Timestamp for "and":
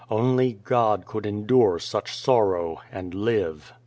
2.91-3.13